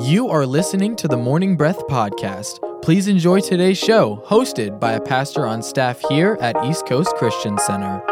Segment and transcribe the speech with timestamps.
[0.00, 2.60] You are listening to the Morning Breath Podcast.
[2.82, 7.56] Please enjoy today's show, hosted by a pastor on staff here at East Coast Christian
[7.56, 8.02] Center.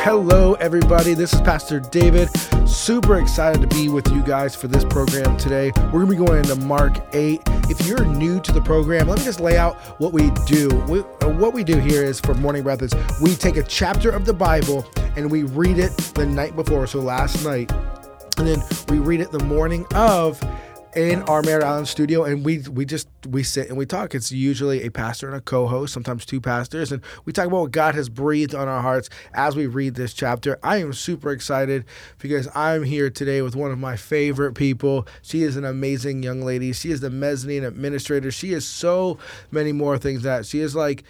[0.00, 1.12] Hello, everybody.
[1.12, 2.30] This is Pastor David.
[2.66, 5.70] Super excited to be with you guys for this program today.
[5.92, 7.42] We're going to be going into Mark 8.
[7.68, 10.68] If you're new to the program, let me just lay out what we do.
[10.88, 11.00] We,
[11.32, 14.32] what we do here is for Morning Breath is we take a chapter of the
[14.32, 16.86] Bible and we read it the night before.
[16.86, 17.70] So last night,
[18.38, 20.40] and then we read it the morning of
[20.94, 24.14] in our Merritt Island studio, and we we just we sit and we talk.
[24.14, 27.70] It's usually a pastor and a co-host, sometimes two pastors, and we talk about what
[27.72, 30.58] God has breathed on our hearts as we read this chapter.
[30.62, 31.84] I am super excited
[32.18, 35.06] because I'm here today with one of my favorite people.
[35.22, 36.72] She is an amazing young lady.
[36.72, 38.30] She is the mezzanine administrator.
[38.30, 39.18] She is so
[39.50, 41.04] many more things that she is like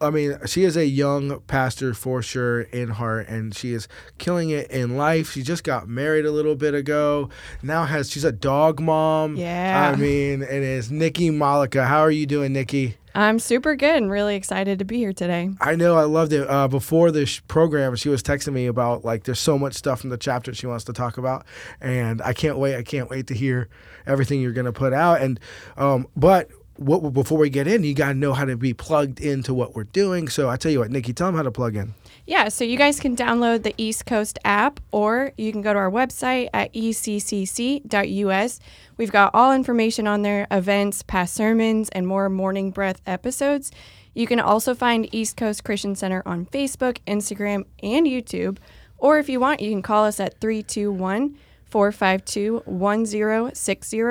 [0.00, 3.88] I mean, she is a young pastor for sure in heart, and she is
[4.18, 5.32] killing it in life.
[5.32, 7.30] She just got married a little bit ago.
[7.62, 9.36] Now has she's a dog mom.
[9.36, 9.92] Yeah.
[9.94, 11.86] I mean, it is Nikki Malika.
[11.86, 12.96] How are you doing, Nikki?
[13.16, 15.50] I'm super good and really excited to be here today.
[15.60, 16.50] I know, I loved it.
[16.50, 20.10] Uh, before this program, she was texting me about like there's so much stuff in
[20.10, 21.46] the chapter she wants to talk about,
[21.80, 22.74] and I can't wait.
[22.74, 23.68] I can't wait to hear
[24.04, 25.20] everything you're gonna put out.
[25.22, 25.38] And
[25.76, 29.20] um, but what before we get in, you got to know how to be plugged
[29.20, 30.28] into what we're doing.
[30.28, 31.94] So I tell you what, Nikki, tell them how to plug in.
[32.26, 35.78] Yeah, so you guys can download the East Coast app or you can go to
[35.78, 38.60] our website at eccc.us.
[38.96, 43.70] We've got all information on there, events, past sermons, and more morning breath episodes.
[44.14, 48.58] You can also find East Coast Christian Center on Facebook, Instagram, and YouTube.
[48.96, 51.36] Or if you want, you can call us at 321
[51.74, 54.02] 452 1060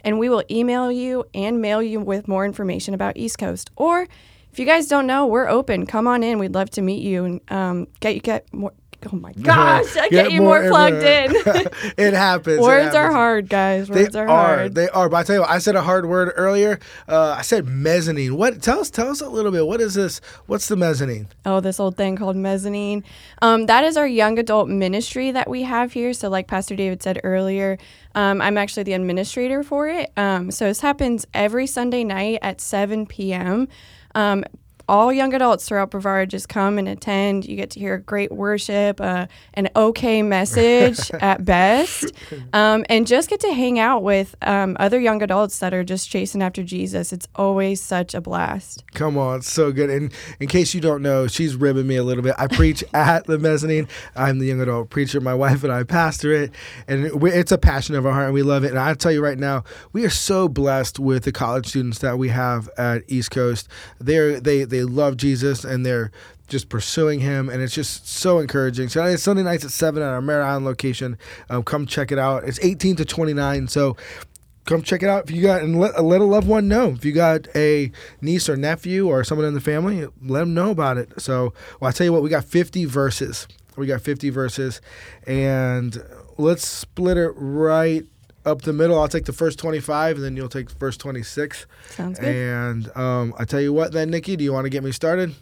[0.00, 3.70] and we will email you and mail you with more information about East Coast.
[3.76, 4.08] Or
[4.50, 5.86] if you guys don't know, we're open.
[5.86, 6.40] Come on in.
[6.40, 8.72] We'd love to meet you and um, get you get more.
[9.12, 9.96] Oh my gosh!
[9.96, 11.32] I get, you more, more plugged in.
[11.96, 12.60] it happens.
[12.60, 13.88] Words it are hard, guys.
[13.88, 14.74] Words they are hard.
[14.74, 15.08] They are.
[15.08, 16.78] But I tell you, what, I said a hard word earlier.
[17.08, 18.36] Uh, I said mezzanine.
[18.36, 18.62] What?
[18.62, 18.90] Tell us.
[18.90, 19.66] Tell us a little bit.
[19.66, 20.20] What is this?
[20.46, 21.28] What's the mezzanine?
[21.44, 23.04] Oh, this old thing called mezzanine.
[23.42, 26.12] Um, that is our young adult ministry that we have here.
[26.12, 27.78] So, like Pastor David said earlier,
[28.14, 30.12] um, I'm actually the administrator for it.
[30.16, 33.68] Um, so this happens every Sunday night at 7 p.m.
[34.14, 34.44] Um,
[34.88, 37.46] all young adults throughout Brevard just come and attend.
[37.46, 42.12] You get to hear great worship, uh, an okay message at best,
[42.52, 46.10] um, and just get to hang out with um, other young adults that are just
[46.10, 47.12] chasing after Jesus.
[47.12, 48.84] It's always such a blast.
[48.94, 49.90] Come on, it's so good.
[49.90, 52.34] And in case you don't know, she's ribbing me a little bit.
[52.38, 53.88] I preach at the mezzanine.
[54.14, 55.20] I'm the young adult preacher.
[55.20, 56.50] My wife and I pastor it,
[56.86, 58.70] and it's a passion of our heart, and we love it.
[58.70, 62.18] And I tell you right now, we are so blessed with the college students that
[62.18, 63.68] we have at East Coast.
[63.98, 66.10] They're they they love Jesus and they're
[66.48, 68.88] just pursuing him, and it's just so encouraging.
[68.88, 71.16] So it's Sunday nights at seven at our Merritt Island location.
[71.48, 72.44] Um, come check it out.
[72.44, 73.96] It's 18 to 29, so
[74.64, 75.24] come check it out.
[75.24, 76.90] If you got and let, let a loved one know.
[76.90, 77.90] If you got a
[78.20, 81.20] niece or nephew or someone in the family, let them know about it.
[81.20, 83.48] So, well, I tell you what, we got 50 verses.
[83.76, 84.80] We got 50 verses,
[85.26, 86.00] and
[86.38, 88.06] let's split it right
[88.44, 88.98] up the middle.
[88.98, 91.66] I'll take the first 25, and then you'll take the first 26.
[91.90, 92.34] Sounds good.
[92.34, 95.34] And um, I tell you what, then, Nikki, do you want to get me started?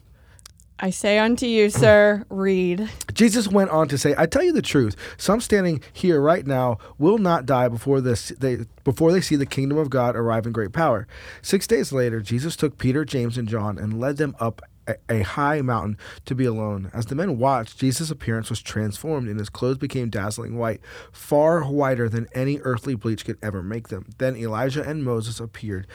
[0.85, 2.91] I say unto you, sir, read.
[3.15, 4.97] Jesus went on to say, I tell you the truth.
[5.17, 9.47] Some standing here right now will not die before this they before they see the
[9.47, 11.07] kingdom of God arrive in great power.
[11.41, 14.61] Six days later, Jesus took Peter, James, and John and led them up
[15.09, 16.91] a high mountain to be alone.
[16.93, 20.81] As the men watched, Jesus' appearance was transformed and his clothes became dazzling white,
[21.13, 24.07] far whiter than any earthly bleach could ever make them.
[24.19, 25.87] Then Elijah and Moses appeared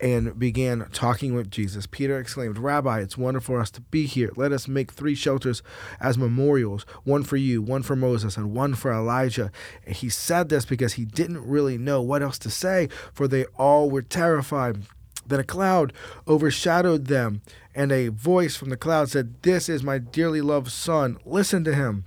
[0.00, 1.86] and began talking with Jesus.
[1.86, 4.32] Peter exclaimed, Rabbi, it's wonderful for us to be here.
[4.34, 5.62] Let us make three shelters
[6.00, 9.52] as memorials one for you, one for Moses, and one for Elijah.
[9.86, 13.44] And he said this because he didn't really know what else to say, for they
[13.56, 14.82] all were terrified.
[15.26, 15.92] Then a cloud
[16.26, 17.42] overshadowed them,
[17.74, 21.18] and a voice from the cloud said, This is my dearly loved son.
[21.24, 22.04] Listen to him.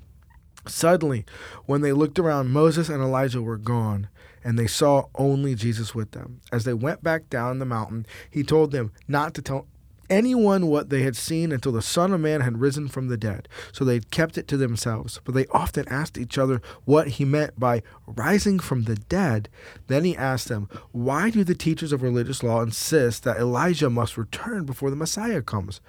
[0.68, 1.26] Suddenly,
[1.66, 4.10] when they looked around, Moses and Elijah were gone,
[4.44, 6.42] and they saw only Jesus with them.
[6.52, 9.68] As they went back down the mountain, he told them not to tell
[10.10, 13.48] anyone what they had seen until the Son of Man had risen from the dead.
[13.72, 15.20] So they kept it to themselves.
[15.24, 19.50] But they often asked each other what he meant by rising from the dead.
[19.88, 24.18] Then he asked them, Why do the teachers of religious law insist that Elijah must
[24.18, 25.82] return before the Messiah comes?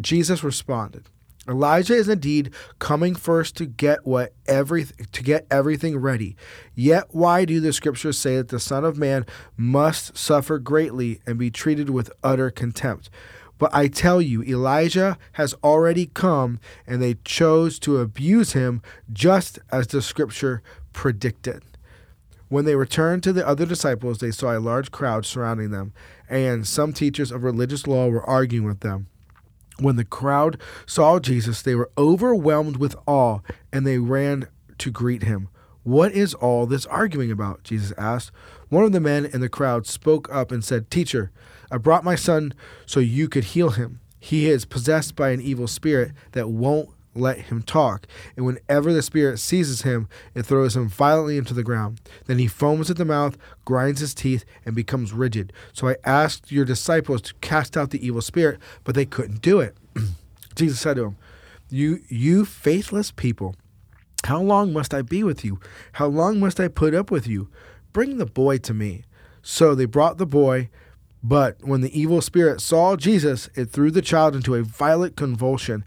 [0.00, 1.06] Jesus responded,
[1.48, 6.36] Elijah is indeed coming first to get what every to get everything ready.
[6.74, 9.24] Yet why do the scriptures say that the son of man
[9.56, 13.08] must suffer greatly and be treated with utter contempt?
[13.58, 18.82] But I tell you, Elijah has already come, and they chose to abuse him
[19.12, 20.62] just as the scripture
[20.92, 21.62] predicted.
[22.48, 25.92] When they returned to the other disciples, they saw a large crowd surrounding them,
[26.28, 29.08] and some teachers of religious law were arguing with them.
[29.80, 33.40] When the crowd saw Jesus, they were overwhelmed with awe,
[33.72, 35.48] and they ran to greet him.
[35.82, 37.62] What is all this arguing about?
[37.64, 38.30] Jesus asked.
[38.68, 41.30] One of the men in the crowd spoke up and said, Teacher,
[41.70, 42.54] I brought my son
[42.86, 44.00] so you could heal him.
[44.20, 48.06] He is possessed by an evil spirit that won't let him talk,
[48.36, 52.00] and whenever the spirit seizes him, it throws him violently into the ground.
[52.26, 55.52] Then he foams at the mouth, grinds his teeth, and becomes rigid.
[55.72, 59.60] So I asked your disciples to cast out the evil spirit, but they couldn't do
[59.60, 59.76] it.
[60.54, 61.16] Jesus said to him,
[61.70, 63.56] You you faithless people,
[64.24, 65.60] how long must I be with you?
[65.92, 67.48] How long must I put up with you?
[67.92, 69.04] Bring the boy to me.
[69.42, 70.68] So they brought the boy.
[71.22, 75.84] But when the evil spirit saw Jesus, it threw the child into a violent convulsion,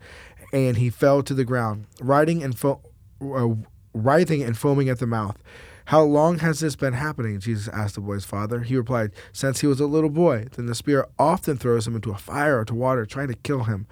[0.51, 2.81] and he fell to the ground, writhing and, fo-
[3.21, 3.49] uh,
[3.93, 5.37] writhing and foaming at the mouth.
[5.85, 7.39] How long has this been happening?
[7.39, 8.61] Jesus asked the boy's father.
[8.61, 10.47] He replied, Since he was a little boy.
[10.55, 13.63] Then the spirit often throws him into a fire or to water, trying to kill
[13.63, 13.87] him.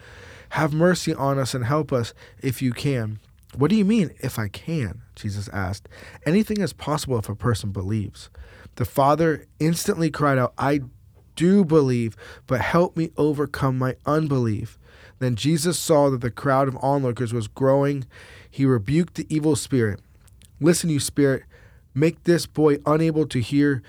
[0.50, 3.20] Have mercy on us and help us if you can.
[3.56, 5.02] What do you mean, if I can?
[5.16, 5.90] Jesus asked.
[6.26, 8.30] Anything is possible if a person believes.
[8.76, 10.82] The father instantly cried out, I
[11.40, 14.78] do believe, but help me overcome my unbelief.
[15.20, 18.06] Then Jesus saw that the crowd of onlookers was growing.
[18.52, 20.02] He rebuked the evil spirit.
[20.60, 21.44] Listen, you spirit,
[21.96, 23.82] make this boy unable to hear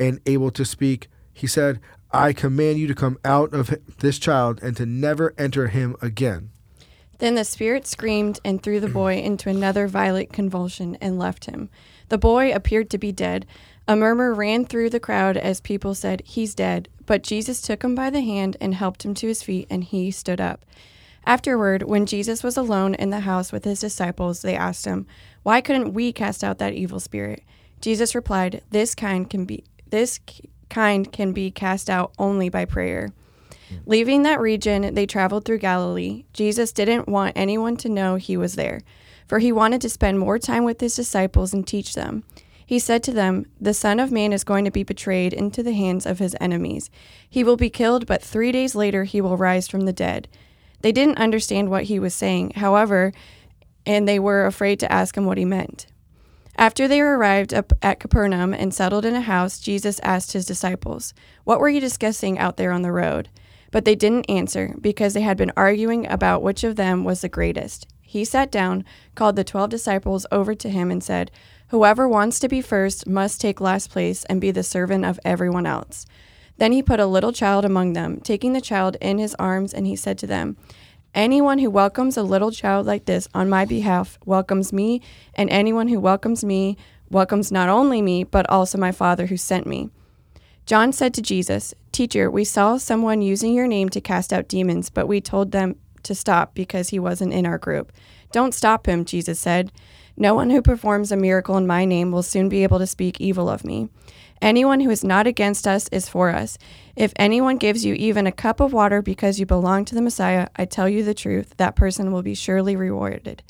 [0.00, 1.08] and able to speak.
[1.30, 1.78] He said,
[2.10, 6.52] I command you to come out of this child and to never enter him again.
[7.18, 11.68] Then the spirit screamed and threw the boy into another violent convulsion and left him.
[12.08, 13.44] The boy appeared to be dead.
[13.88, 16.90] A murmur ran through the crowd as people said, He's dead.
[17.06, 20.10] But Jesus took him by the hand and helped him to his feet, and he
[20.10, 20.66] stood up.
[21.24, 25.06] Afterward, when Jesus was alone in the house with his disciples, they asked him,
[25.42, 27.42] Why couldn't we cast out that evil spirit?
[27.80, 30.20] Jesus replied, This kind can be this
[30.68, 33.08] kind can be cast out only by prayer.
[33.70, 33.76] Hmm.
[33.86, 36.24] Leaving that region, they traveled through Galilee.
[36.34, 38.82] Jesus didn't want anyone to know he was there,
[39.26, 42.24] for he wanted to spend more time with his disciples and teach them.
[42.68, 45.72] He said to them, The Son of Man is going to be betrayed into the
[45.72, 46.90] hands of his enemies.
[47.26, 50.28] He will be killed, but three days later he will rise from the dead.
[50.82, 53.14] They didn't understand what he was saying, however,
[53.86, 55.86] and they were afraid to ask him what he meant.
[56.58, 61.60] After they arrived at Capernaum and settled in a house, Jesus asked his disciples, What
[61.60, 63.30] were you discussing out there on the road?
[63.70, 67.30] But they didn't answer because they had been arguing about which of them was the
[67.30, 67.86] greatest.
[68.02, 68.84] He sat down,
[69.14, 71.30] called the twelve disciples over to him, and said,
[71.70, 75.66] Whoever wants to be first must take last place and be the servant of everyone
[75.66, 76.06] else.
[76.56, 79.86] Then he put a little child among them, taking the child in his arms, and
[79.86, 80.56] he said to them,
[81.14, 85.02] Anyone who welcomes a little child like this on my behalf welcomes me,
[85.34, 86.76] and anyone who welcomes me
[87.10, 89.90] welcomes not only me, but also my Father who sent me.
[90.64, 94.90] John said to Jesus, Teacher, we saw someone using your name to cast out demons,
[94.90, 97.92] but we told them to stop because he wasn't in our group.
[98.32, 99.72] Don't stop him, Jesus said.
[100.20, 103.20] No one who performs a miracle in my name will soon be able to speak
[103.20, 103.88] evil of me.
[104.42, 106.58] Anyone who is not against us is for us.
[106.96, 110.48] If anyone gives you even a cup of water because you belong to the Messiah,
[110.56, 113.44] I tell you the truth, that person will be surely rewarded.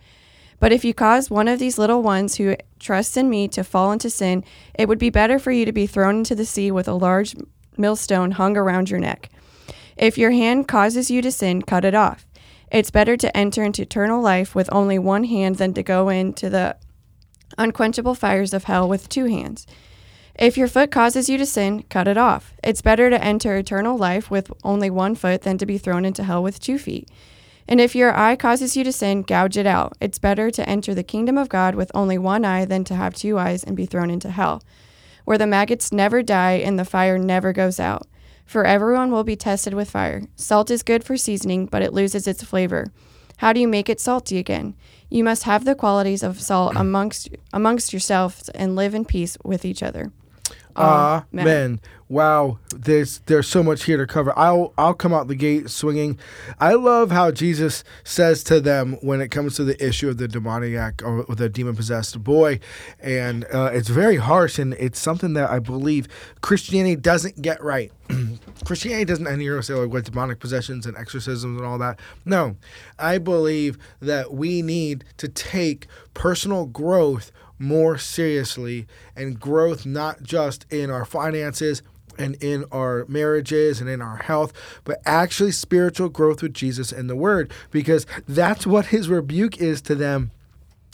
[0.60, 3.90] But if you cause one of these little ones who trusts in me to fall
[3.90, 4.44] into sin,
[4.74, 7.34] it would be better for you to be thrown into the sea with a large
[7.78, 9.30] millstone hung around your neck.
[9.96, 12.26] If your hand causes you to sin, cut it off.
[12.70, 16.50] It's better to enter into eternal life with only one hand than to go into
[16.50, 16.76] the
[17.56, 19.66] unquenchable fires of hell with two hands.
[20.34, 22.52] If your foot causes you to sin, cut it off.
[22.62, 26.22] It's better to enter eternal life with only one foot than to be thrown into
[26.22, 27.08] hell with two feet.
[27.66, 29.96] And if your eye causes you to sin, gouge it out.
[30.00, 33.14] It's better to enter the kingdom of God with only one eye than to have
[33.14, 34.62] two eyes and be thrown into hell,
[35.24, 38.06] where the maggots never die and the fire never goes out.
[38.48, 40.22] For everyone will be tested with fire.
[40.34, 42.90] Salt is good for seasoning, but it loses its flavor.
[43.36, 44.74] How do you make it salty again?
[45.10, 49.66] You must have the qualities of salt amongst amongst yourselves and live in peace with
[49.66, 50.12] each other.
[50.76, 51.40] Amen.
[51.40, 51.80] Amen.
[52.10, 54.32] Wow, there's there's so much here to cover.
[54.38, 56.18] I'll I'll come out the gate swinging.
[56.58, 60.26] I love how Jesus says to them when it comes to the issue of the
[60.26, 62.60] demoniac or the demon possessed boy,
[62.98, 66.08] and uh, it's very harsh and it's something that I believe
[66.40, 67.92] Christianity doesn't get right.
[68.64, 72.00] Christianity doesn't end here say like what demonic possessions and exorcisms and all that.
[72.24, 72.56] No,
[72.98, 78.86] I believe that we need to take personal growth more seriously
[79.16, 81.82] and growth not just in our finances
[82.18, 84.52] and in our marriages and in our health,
[84.84, 89.80] but actually spiritual growth with Jesus and the Word, because that's what his rebuke is
[89.82, 90.32] to them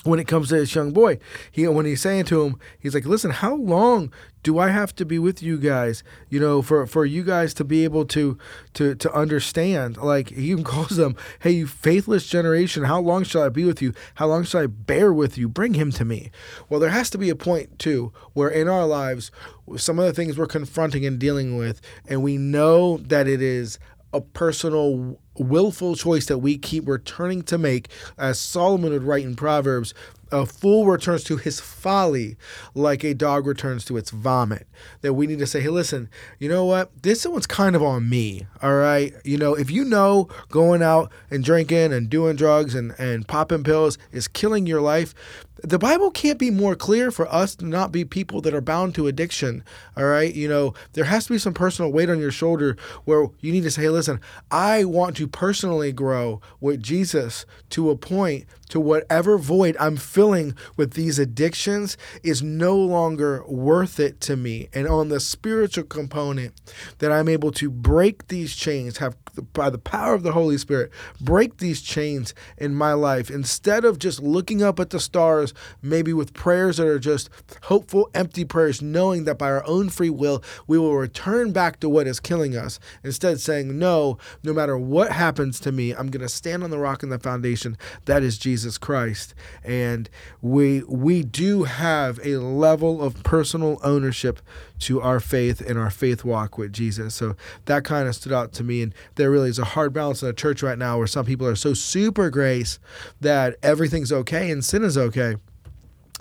[0.04, 1.18] when it comes to this young boy.
[1.50, 5.04] He when he's saying to him, he's like, "Listen, how long do I have to
[5.06, 6.04] be with you guys?
[6.28, 8.38] You know, for for you guys to be able to
[8.74, 13.42] to to understand." Like he even calls them, "Hey, you faithless generation, how long shall
[13.42, 13.92] I be with you?
[14.16, 15.48] How long shall I bear with you?
[15.48, 16.30] Bring him to me."
[16.68, 19.30] Well, there has to be a point too where in our lives,
[19.76, 23.78] some of the things we're confronting and dealing with, and we know that it is
[24.14, 29.34] a personal willful choice that we keep returning to make as Solomon would write in
[29.34, 29.92] Proverbs
[30.32, 32.36] a fool returns to his folly
[32.74, 34.66] like a dog returns to its vomit.
[35.02, 36.90] That we need to say, hey, listen, you know what?
[37.02, 38.46] This one's kind of on me.
[38.62, 39.14] All right.
[39.24, 43.62] You know, if you know going out and drinking and doing drugs and, and popping
[43.62, 45.14] pills is killing your life,
[45.62, 48.94] the Bible can't be more clear for us to not be people that are bound
[48.94, 49.64] to addiction.
[49.96, 50.34] All right.
[50.34, 53.62] You know, there has to be some personal weight on your shoulder where you need
[53.62, 54.20] to say, hey, listen,
[54.50, 60.56] I want to personally grow with Jesus to a point to whatever void I'm filling
[60.76, 64.68] with these addictions is no longer worth it to me.
[64.74, 66.60] And on the spiritual component,
[66.98, 69.16] that I'm able to break these chains, have
[69.52, 70.90] by the power of the Holy Spirit,
[71.20, 75.52] break these chains in my life instead of just looking up at the stars,
[75.82, 77.30] maybe with prayers that are just
[77.62, 81.88] hopeful, empty prayers, knowing that by our own free will, we will return back to
[81.88, 82.78] what is killing us.
[83.02, 86.78] Instead, saying, No, no matter what happens to me, I'm going to stand on the
[86.78, 89.34] rock and the foundation that is Jesus Christ.
[89.62, 90.08] And
[90.40, 94.40] we, we do have a level of personal ownership
[94.80, 97.14] to our faith and our faith walk with Jesus.
[97.14, 98.82] So that kind of stood out to me.
[98.82, 101.46] And there really is a hard balance in the church right now where some people
[101.46, 102.78] are so super grace
[103.20, 105.36] that everything's okay and sin is okay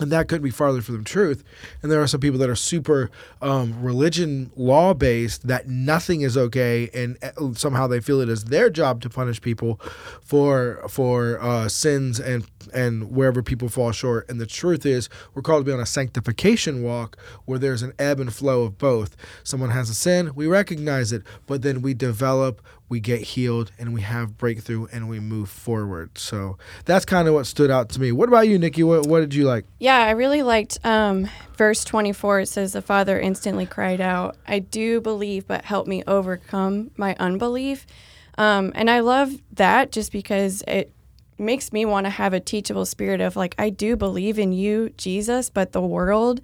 [0.00, 1.44] and that couldn't be farther from the truth.
[1.82, 3.10] And there are some people that are super
[3.40, 8.44] um, religion law based that nothing is okay, and uh, somehow they feel it is
[8.44, 9.80] their job to punish people
[10.20, 14.28] for for uh, sins and and wherever people fall short.
[14.28, 17.92] And the truth is, we're called to be on a sanctification walk where there's an
[17.98, 19.16] ebb and flow of both.
[19.44, 23.94] Someone has a sin, we recognize it, but then we develop we get healed and
[23.94, 26.18] we have breakthrough and we move forward.
[26.18, 28.12] So that's kind of what stood out to me.
[28.12, 28.82] What about you, Nikki?
[28.82, 29.64] What, what did you like?
[29.78, 32.40] Yeah, I really liked um, verse 24.
[32.40, 37.16] It says, The father instantly cried out, I do believe, but help me overcome my
[37.18, 37.86] unbelief.
[38.36, 40.92] Um, and I love that just because it
[41.38, 44.90] makes me want to have a teachable spirit of like, I do believe in you,
[44.96, 46.40] Jesus, but the world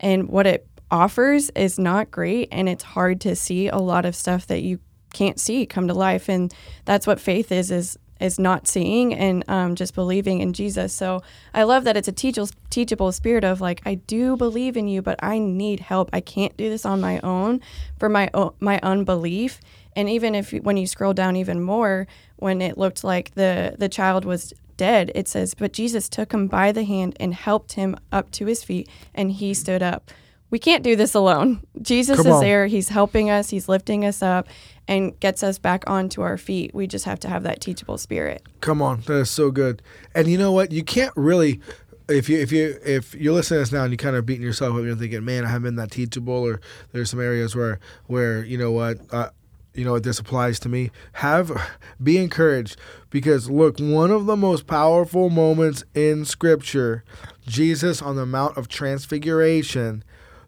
[0.00, 2.48] and what it offers is not great.
[2.52, 4.78] And it's hard to see a lot of stuff that you
[5.14, 6.28] can't see come to life.
[6.28, 6.52] And
[6.84, 10.92] that's what faith is is is not seeing and um, just believing in jesus.
[10.92, 14.86] So i love that it's a teachable, teachable spirit of like i do believe in
[14.88, 16.10] you but i need help.
[16.12, 17.60] I can't do this on my own
[17.98, 18.30] for my
[18.60, 19.60] my unbelief.
[19.96, 22.06] And even if when you scroll down even more
[22.36, 26.48] when it looked like the the child was dead it says but jesus took him
[26.48, 30.10] by the hand and helped him up to his feet and he stood up
[30.54, 31.60] we can't do this alone.
[31.82, 32.40] Jesus Come is on.
[32.40, 32.68] there.
[32.68, 33.50] He's helping us.
[33.50, 34.46] He's lifting us up
[34.86, 36.72] and gets us back onto our feet.
[36.72, 38.40] We just have to have that teachable spirit.
[38.60, 39.82] Come on, that is so good.
[40.14, 40.70] And you know what?
[40.70, 41.60] You can't really
[42.08, 44.44] if you if you if you're listening to this now and you're kind of beating
[44.44, 46.60] yourself up, and you're thinking, "Man, I haven't been that teachable," or
[46.92, 49.30] there's some areas where where you know what, uh,
[49.74, 50.92] you know what this applies to me.
[51.14, 51.50] Have
[52.00, 52.76] be encouraged
[53.10, 57.02] because look, one of the most powerful moments in Scripture,
[57.44, 60.04] Jesus on the Mount of Transfiguration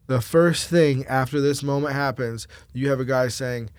[0.06, 3.70] the first thing after this moment happens, you have a guy saying,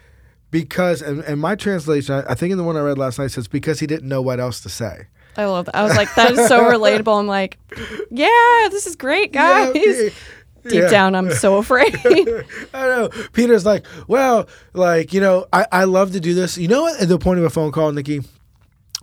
[0.52, 3.32] because, and, and my translation, I, I think in the one I read last night
[3.32, 5.08] says, because he didn't know what else to say.
[5.36, 5.76] I love that.
[5.76, 7.20] I was like, that is so relatable.
[7.20, 7.58] I'm like,
[8.10, 9.76] yeah, this is great, guys.
[9.76, 10.10] Yeah,
[10.64, 10.90] Deep yeah.
[10.90, 11.96] down, I'm so afraid.
[12.74, 13.10] I know.
[13.32, 16.58] Peter's like, well, like, you know, I, I love to do this.
[16.58, 17.02] You know what?
[17.02, 18.22] At the point of a phone call, Nikki,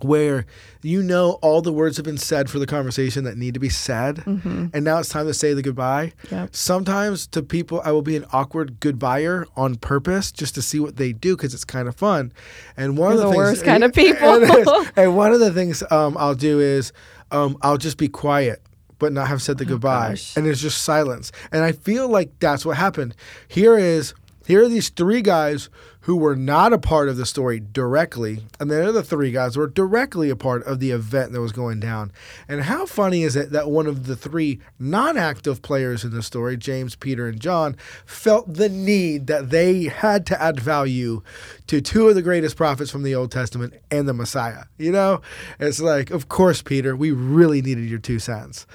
[0.01, 0.45] where
[0.81, 3.69] you know all the words have been said for the conversation that need to be
[3.69, 4.67] said mm-hmm.
[4.73, 6.11] and now it's time to say the goodbye.
[6.29, 6.53] Yep.
[6.55, 10.97] sometimes to people i will be an awkward goodbyer on purpose just to see what
[10.97, 12.33] they do because it's kind of fun.
[12.75, 14.43] And one You're of the, the things, worst kind of people.
[14.43, 16.91] and, and one of the things um, i'll do is
[17.31, 18.61] um, i'll just be quiet
[18.99, 20.09] but not have said the oh, goodbye.
[20.09, 20.35] gosh.
[20.37, 21.31] and it's just silence.
[21.51, 23.15] And i feel like that's what happened.
[23.47, 24.13] Here is
[24.45, 25.69] here are these three guys
[26.05, 29.57] who were not a part of the story directly, and then the other three guys
[29.57, 32.11] were directly a part of the event that was going down.
[32.47, 36.21] And how funny is it that one of the three non active players in the
[36.21, 41.23] story, James, Peter, and John, felt the need that they had to add value
[41.65, 44.65] to two of the greatest prophets from the Old Testament and the Messiah?
[44.77, 45.21] You know,
[45.59, 48.67] it's like, of course, Peter, we really needed your two cents.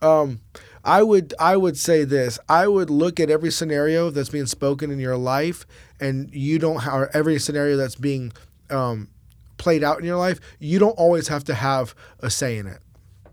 [0.00, 0.40] Um,
[0.84, 2.38] I would I would say this.
[2.48, 5.66] I would look at every scenario that's being spoken in your life,
[6.00, 8.32] and you don't have every scenario that's being
[8.70, 9.08] um,
[9.56, 10.40] played out in your life.
[10.58, 12.78] You don't always have to have a say in it.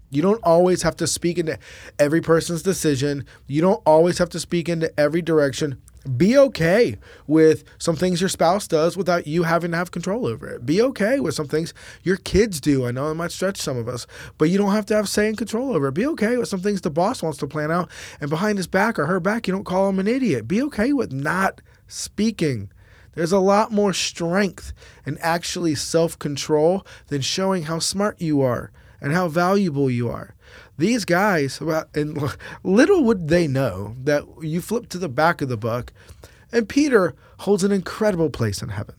[0.10, 1.58] You don't always have to speak into
[2.00, 3.26] every person's decision.
[3.48, 5.82] You don't always have to speak into every direction.
[6.18, 10.48] Be okay with some things your spouse does without you having to have control over
[10.48, 10.64] it.
[10.64, 12.86] Be okay with some things your kids do.
[12.86, 14.06] I know it might stretch some of us,
[14.38, 15.94] but you don't have to have say and control over it.
[15.96, 17.90] Be okay with some things the boss wants to plan out
[18.22, 20.48] and behind his back or her back, you don't call him an idiot.
[20.48, 22.72] Be okay with not speaking.
[23.14, 24.74] There's a lot more strength
[25.06, 30.36] and actually self control than showing how smart you are and how valuable you are.
[30.78, 31.62] These guys,
[31.94, 35.94] and little would they know that you flip to the back of the book,
[36.52, 38.96] and Peter holds an incredible place in heaven.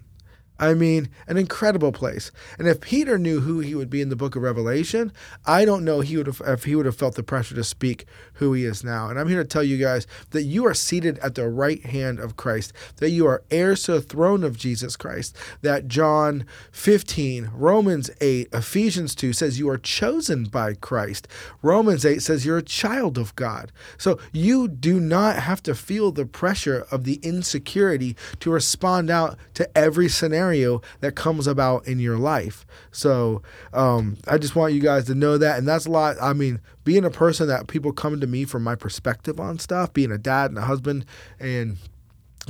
[0.59, 2.31] I mean, an incredible place.
[2.59, 5.13] And if Peter knew who he would be in the book of Revelation,
[5.45, 8.07] I don't know he would have if he would have felt the pressure to speak
[8.35, 9.09] who he is now.
[9.09, 12.19] And I'm here to tell you guys that you are seated at the right hand
[12.19, 17.51] of Christ, that you are heirs to the throne of Jesus Christ, that John 15,
[17.55, 21.29] Romans 8, Ephesians 2 says you are chosen by Christ.
[21.61, 23.73] Romans 8 says you're a child of God.
[23.99, 29.39] So you do not have to feel the pressure of the insecurity to respond out
[29.55, 32.67] to every scenario scenario that comes about in your life.
[32.93, 35.59] So um, I just want you guys to know that.
[35.59, 36.17] And that's a lot.
[36.21, 39.93] I mean, being a person that people come to me from my perspective on stuff,
[39.93, 41.05] being a dad and a husband,
[41.41, 41.77] and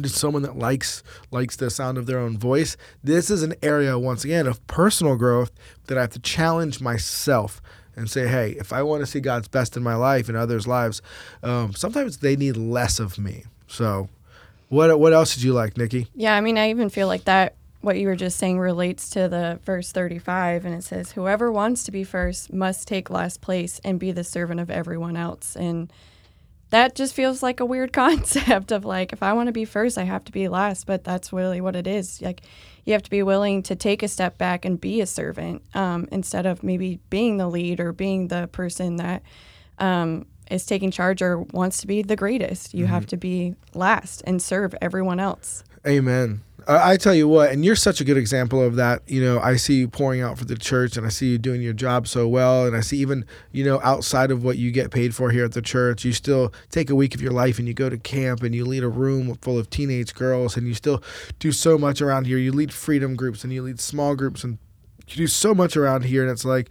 [0.00, 2.76] just someone that likes likes the sound of their own voice.
[3.02, 5.50] This is an area once again of personal growth
[5.86, 7.62] that I have to challenge myself
[7.96, 10.66] and say, hey, if I want to see God's best in my life and others'
[10.66, 11.00] lives,
[11.42, 13.44] um, sometimes they need less of me.
[13.68, 14.10] So,
[14.68, 16.08] what what else did you like, Nikki?
[16.14, 17.54] Yeah, I mean, I even feel like that
[17.86, 21.84] what you were just saying relates to the verse 35 and it says whoever wants
[21.84, 25.54] to be first must take last place and be the servant of everyone else.
[25.54, 25.92] And
[26.70, 29.96] that just feels like a weird concept of like if i want to be first
[29.96, 32.20] i have to be last but that's really what it is.
[32.20, 32.42] Like
[32.84, 36.08] you have to be willing to take a step back and be a servant um,
[36.10, 39.22] instead of maybe being the lead or being the person that
[39.78, 42.74] um, is taking charge or wants to be the greatest.
[42.74, 42.94] You mm-hmm.
[42.94, 47.76] have to be last and serve everyone else amen I tell you what, and you're
[47.76, 49.02] such a good example of that.
[49.06, 51.62] You know, I see you pouring out for the church, and I see you doing
[51.62, 54.90] your job so well, and I see even you know outside of what you get
[54.90, 57.68] paid for here at the church, you still take a week of your life and
[57.68, 60.74] you go to camp and you lead a room full of teenage girls, and you
[60.74, 61.00] still
[61.38, 62.38] do so much around here.
[62.38, 64.58] You lead freedom groups and you lead small groups, and
[65.06, 66.68] you do so much around here, and it's like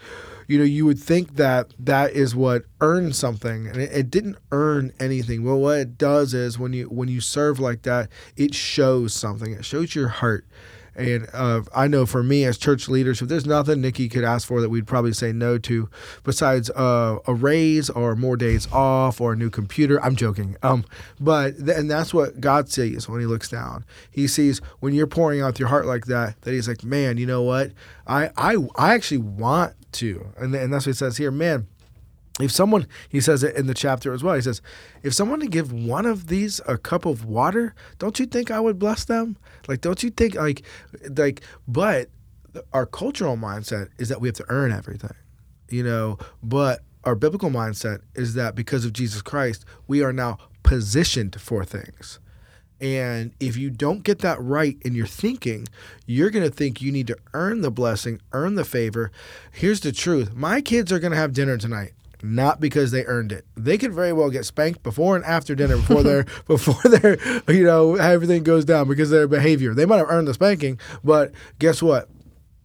[0.47, 4.38] you know, you would think that that is what earns something, and it, it, didn't
[4.51, 5.43] earn anything.
[5.43, 9.53] Well, what it does is when you when you serve like that, it shows something.
[9.53, 10.45] It shows your heart.
[10.95, 14.62] And uh, I know for me as church leadership, there's nothing Nikki could ask for
[14.62, 15.89] that we'd probably say no to,
[16.23, 20.03] besides uh, a raise or more days off or a new computer.
[20.03, 20.55] I'm joking.
[20.63, 20.86] Um,
[21.19, 23.86] but th- and that's what God sees when He looks down.
[24.10, 27.25] He sees when you're pouring out your heart like that, that He's like, man, you
[27.25, 27.71] know what?
[28.08, 31.67] I I I actually want to, and and that's what He says here, man
[32.39, 34.62] if someone he says it in the chapter as well he says
[35.04, 38.60] if someone to give one of these a cup of water don't you think i
[38.60, 39.38] would bless them?
[39.67, 40.63] Like don't you think like
[41.17, 42.10] like but
[42.74, 45.15] our cultural mindset is that we have to earn everything
[45.69, 46.17] you know?
[46.43, 51.63] But our biblical mindset is that because of jesus christ we are now positioned for
[51.63, 52.19] things.
[52.82, 55.67] And if you don't get that right in your thinking,
[56.06, 59.12] you're going to think you need to earn the blessing, earn the favor.
[59.52, 60.36] Here's the truth.
[60.36, 61.93] My kids are going to have dinner tonight
[62.33, 63.45] not because they earned it.
[63.55, 67.17] They could very well get spanked before and after dinner before their before their
[67.51, 69.73] you know everything goes down because of their behavior.
[69.73, 72.09] They might have earned the spanking, but guess what?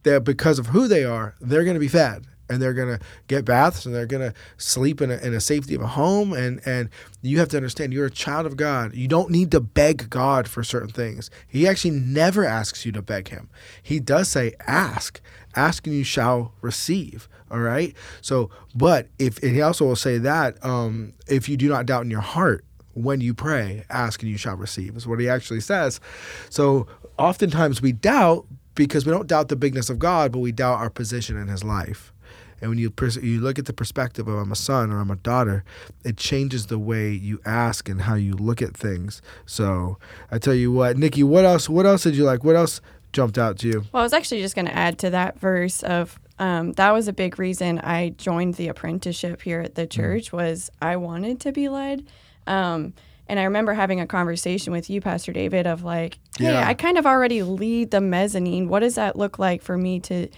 [0.05, 3.05] That because of who they are, they're going to be fed and they're going to
[3.29, 6.33] get baths and they're going to sleep in a, in a safety of a home
[6.33, 6.91] and and
[7.23, 8.95] you have to understand you're a child of God.
[8.95, 11.31] You don't need to beg God for certain things.
[11.47, 13.49] He actually never asks you to beg him.
[13.83, 15.21] He does say ask.
[15.55, 17.29] Ask and you shall receive.
[17.51, 17.95] All right.
[18.21, 22.11] So, but if he also will say that um, if you do not doubt in
[22.11, 26.01] your heart when you pray, ask and you shall receive is what he actually says.
[26.49, 26.87] So,
[27.19, 30.91] oftentimes we doubt because we don't doubt the bigness of God, but we doubt our
[30.91, 32.13] position in His life.
[32.61, 35.11] And when you pers- you look at the perspective of I'm a son or I'm
[35.11, 35.65] a daughter,
[36.05, 39.23] it changes the way you ask and how you look at things.
[39.47, 39.99] So
[40.31, 41.69] I tell you what, Nikki, what else?
[41.69, 42.45] What else did you like?
[42.45, 42.81] What else
[43.13, 43.85] jumped out to you?
[43.93, 47.07] Well, I was actually just going to add to that verse of um, that was
[47.07, 49.91] a big reason I joined the apprenticeship here at the mm.
[49.91, 52.07] church was I wanted to be led.
[52.47, 52.95] Um,
[53.29, 56.67] and I remember having a conversation with you, Pastor David, of like, hey, yeah.
[56.67, 58.69] I kind of already lead the mezzanine.
[58.69, 60.29] What does that look like for me to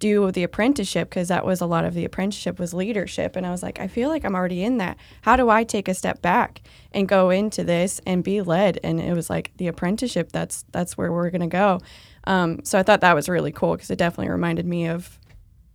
[0.00, 1.08] do the apprenticeship?
[1.08, 3.36] Because that was a lot of the apprenticeship was leadership.
[3.36, 4.98] And I was like, I feel like I'm already in that.
[5.22, 6.60] How do I take a step back
[6.92, 8.78] and go into this and be led?
[8.82, 10.32] And it was like the apprenticeship.
[10.32, 11.80] That's that's where we're gonna go.
[12.26, 15.18] Um, so I thought that was really cool because it definitely reminded me of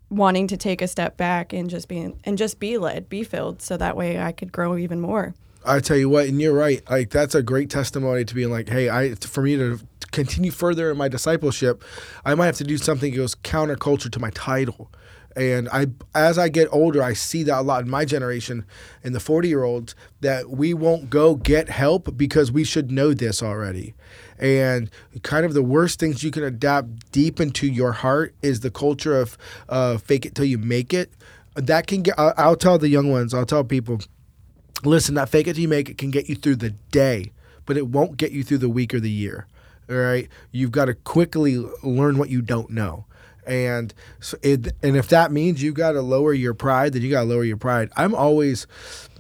[0.10, 3.62] wanting to take a step back and just being and just be led, be filled,
[3.62, 5.36] so that way I could grow even more.
[5.66, 6.82] I tell you what, and you're right.
[6.90, 9.80] Like that's a great testimony to being like, hey, I for me to
[10.12, 11.84] continue further in my discipleship,
[12.26, 14.90] I might have to do something that goes counterculture to my title.
[15.36, 18.66] And I, as I get older, I see that a lot in my generation,
[19.04, 23.14] in the 40 year olds, that we won't go get help because we should know
[23.14, 23.94] this already.
[24.40, 24.90] And
[25.24, 29.20] kind of the worst things you can adapt deep into your heart is the culture
[29.20, 29.38] of
[29.68, 31.12] uh, fake it till you make it.
[31.56, 34.00] That can get, I'll, I'll tell the young ones, I'll tell people,
[34.84, 37.32] listen, that fake it till you make it can get you through the day,
[37.66, 39.46] but it won't get you through the week or the year.
[39.90, 40.28] All right.
[40.52, 43.06] You've got to quickly learn what you don't know
[43.50, 47.10] and so it, and if that means you got to lower your pride, then you
[47.10, 47.90] got to lower your pride.
[47.98, 48.68] I'm always,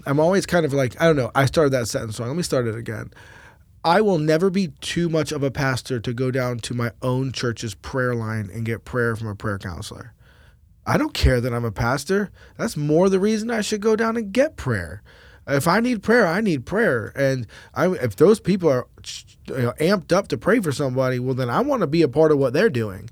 [0.05, 1.31] I'm always kind of like I don't know.
[1.33, 2.29] I started that sentence wrong.
[2.29, 3.11] Let me start it again.
[3.83, 7.31] I will never be too much of a pastor to go down to my own
[7.31, 10.13] church's prayer line and get prayer from a prayer counselor.
[10.85, 12.29] I don't care that I'm a pastor.
[12.57, 15.01] That's more the reason I should go down and get prayer.
[15.47, 17.11] If I need prayer, I need prayer.
[17.15, 18.85] And I, if those people are
[19.47, 22.07] you know, amped up to pray for somebody, well, then I want to be a
[22.07, 23.09] part of what they're doing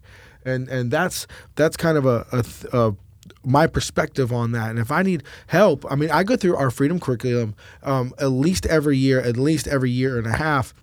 [0.47, 2.95] and and that's that's kind of a, a, a
[3.43, 4.69] my perspective on that.
[4.69, 8.27] And if I need help, I mean, I go through our freedom curriculum um, at
[8.27, 10.73] least every year, at least every year and a half.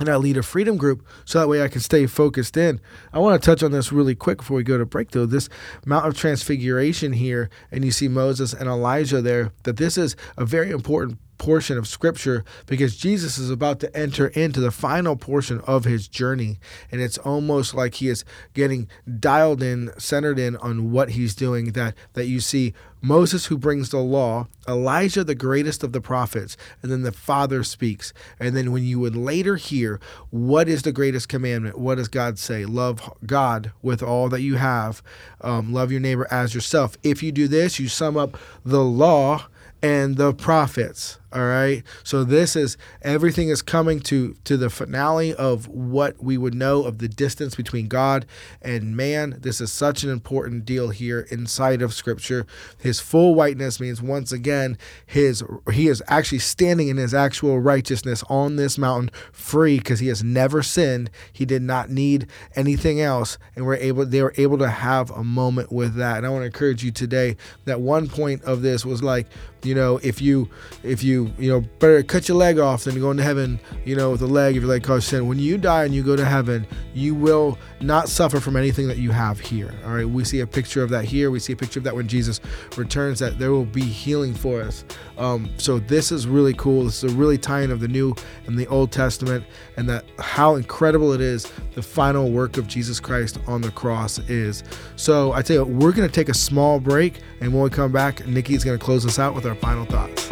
[0.00, 2.80] And I lead a freedom group so that way I can stay focused in.
[3.12, 5.26] I want to touch on this really quick before we go to break, though.
[5.26, 5.48] This
[5.84, 10.44] Mount of Transfiguration here, and you see Moses and Elijah there, that this is a
[10.44, 15.60] very important portion of scripture because Jesus is about to enter into the final portion
[15.60, 16.58] of his journey.
[16.90, 18.24] And it's almost like he is
[18.54, 21.72] getting dialed in, centered in on what he's doing.
[21.72, 26.56] That, that you see Moses, who brings the law, Elijah, the greatest of the prophets,
[26.82, 28.12] and then the Father speaks.
[28.40, 31.78] And then when you would later hear, what is the greatest commandment?
[31.78, 32.64] What does God say?
[32.64, 35.02] Love God with all that you have,
[35.40, 36.98] um, love your neighbor as yourself.
[37.02, 39.46] If you do this, you sum up the law
[39.80, 41.82] and the prophets all right?
[42.04, 46.84] So this is everything is coming to to the finale of what we would know
[46.84, 48.24] of the distance between god
[48.62, 49.36] and man.
[49.40, 52.46] This is such an important deal here inside of scripture.
[52.78, 58.24] His full whiteness means once again his he is actually standing in his actual righteousness
[58.28, 61.10] on this mountain free because he has never sinned.
[61.32, 65.24] He did not need anything else and we're able they were able to have a
[65.24, 66.18] moment with that.
[66.18, 67.36] And i want to encourage you today
[67.66, 69.26] that one point of this was like
[69.64, 70.48] you know if you
[70.82, 74.10] if you you know better cut your leg off than go into heaven you know
[74.10, 76.24] with a leg if your leg caused sin when you die and you go to
[76.24, 80.08] heaven you will not suffer from anything that you have here all right?
[80.08, 81.30] We see a picture of that here.
[81.30, 82.40] We see a picture of that when jesus
[82.76, 84.84] returns that there will be healing for us.
[85.16, 86.84] Um, so this is really cool.
[86.84, 88.14] This is a really tying of the new
[88.46, 89.44] and the old testament
[89.76, 94.18] and that how incredible it is the final work of jesus christ on the cross
[94.28, 94.64] is.
[94.96, 97.70] So i tell you what, we're going to take a small break and when we
[97.70, 100.30] come back nikki's going to close us out with our final thoughts.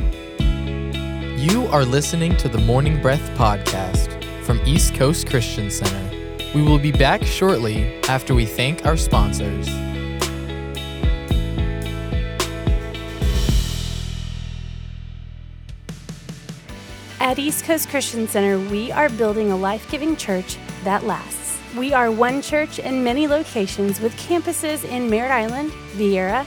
[1.37, 6.35] You are listening to the Morning Breath podcast from East Coast Christian Center.
[6.55, 9.69] We will be back shortly after we thank our sponsors.
[17.21, 21.61] At East Coast Christian Center, we are building a life giving church that lasts.
[21.77, 26.47] We are one church in many locations with campuses in Merritt Island, Viera,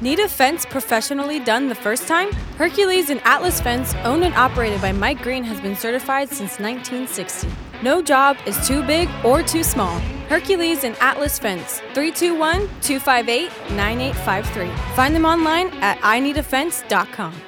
[0.00, 2.30] Need a fence professionally done the first time?
[2.56, 7.48] Hercules and Atlas Fence, owned and operated by Mike Green, has been certified since 1960.
[7.82, 9.98] No job is too big or too small.
[10.28, 14.94] Hercules and Atlas Fence, 321 258 9853.
[14.94, 17.47] Find them online at ineedafence.com.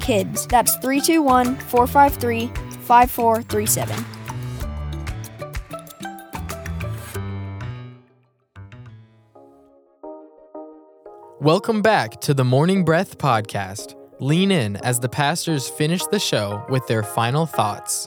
[0.00, 0.48] KIDS.
[0.48, 2.46] That's 321 453
[2.82, 4.04] 5437.
[11.40, 13.94] Welcome back to the Morning Breath Podcast.
[14.20, 18.06] Lean in as the pastors finish the show with their final thoughts.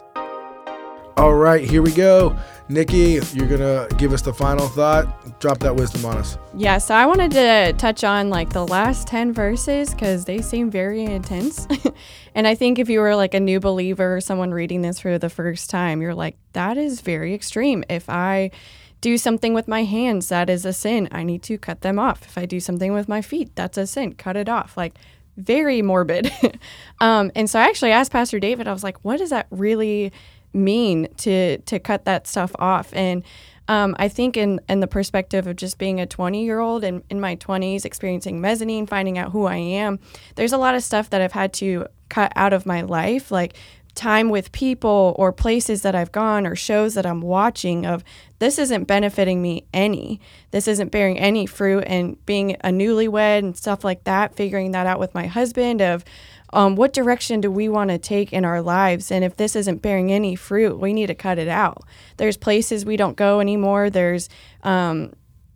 [1.16, 2.36] All right, here we go.
[2.68, 5.38] Nikki, you're to give us the final thought.
[5.38, 6.36] Drop that wisdom on us.
[6.56, 10.72] Yeah, so I wanted to touch on like the last 10 verses because they seem
[10.72, 11.68] very intense.
[12.34, 15.16] and I think if you were like a new believer or someone reading this for
[15.16, 17.84] the first time, you're like, that is very extreme.
[17.88, 18.50] If I
[19.00, 21.08] do something with my hands, that is a sin.
[21.12, 22.22] I need to cut them off.
[22.22, 24.14] If I do something with my feet, that's a sin.
[24.14, 24.76] Cut it off.
[24.76, 24.94] Like,
[25.36, 26.32] very morbid.
[27.00, 30.12] um, and so I actually asked Pastor David, I was like, what does that really
[30.54, 32.92] mean to to cut that stuff off?
[32.92, 33.22] And
[33.66, 37.02] um, I think in in the perspective of just being a 20 year old and
[37.10, 39.98] in my 20s, experiencing mezzanine, finding out who I am,
[40.36, 43.54] there's a lot of stuff that I've had to cut out of my life, like
[43.94, 48.04] time with people or places that I've gone or shows that I'm watching of
[48.38, 50.20] this isn't benefiting me any.
[50.50, 54.86] This isn't bearing any fruit and being a newlywed and stuff like that, figuring that
[54.86, 56.04] out with my husband of
[56.54, 59.10] um, what direction do we want to take in our lives?
[59.10, 61.82] And if this isn't bearing any fruit, we need to cut it out.
[62.16, 63.90] There's places we don't go anymore.
[63.90, 64.28] There's
[64.62, 65.12] um,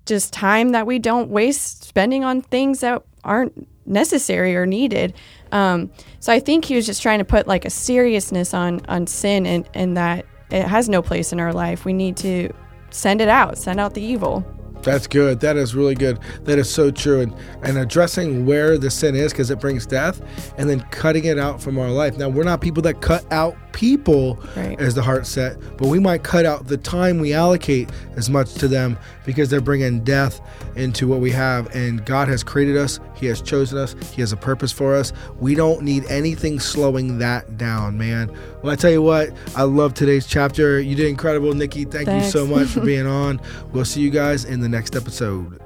[0.06, 5.14] just time that we don't waste spending on things that aren't necessary or needed.
[5.52, 9.06] Um, so I think he was just trying to put like a seriousness on on
[9.06, 11.84] sin and, and that it has no place in our life.
[11.84, 12.52] We need to
[12.90, 14.44] send it out, send out the evil.
[14.82, 15.40] That's good.
[15.40, 16.18] That is really good.
[16.44, 17.20] That is so true.
[17.20, 20.20] And, and addressing where the sin is because it brings death
[20.56, 22.16] and then cutting it out from our life.
[22.16, 24.80] Now, we're not people that cut out people right.
[24.80, 28.54] as the heart set, but we might cut out the time we allocate as much
[28.54, 30.40] to them because they're bringing death
[30.74, 31.72] into what we have.
[31.74, 35.12] And God has created us, He has chosen us, He has a purpose for us.
[35.38, 38.36] We don't need anything slowing that down, man.
[38.62, 40.80] Well, I tell you what, I love today's chapter.
[40.80, 41.84] You did incredible, Nikki.
[41.84, 42.26] Thank Thanks.
[42.26, 43.40] you so much for being on.
[43.72, 45.60] We'll see you guys in the next episode.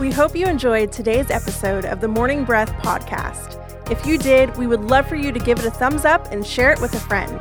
[0.00, 3.60] We hope you enjoyed today's episode of the Morning Breath podcast.
[3.90, 6.44] If you did, we would love for you to give it a thumbs up and
[6.44, 7.40] share it with a friend.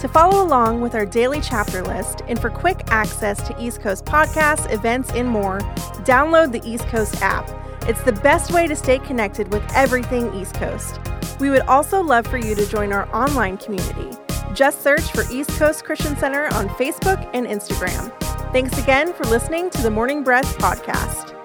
[0.00, 4.04] To follow along with our daily chapter list and for quick access to East Coast
[4.04, 5.60] podcasts, events, and more,
[6.04, 7.48] download the East Coast app.
[7.88, 11.00] It's the best way to stay connected with everything East Coast.
[11.40, 14.10] We would also love for you to join our online community.
[14.52, 18.12] Just search for East Coast Christian Center on Facebook and Instagram.
[18.52, 21.35] Thanks again for listening to the Morning Breath podcast.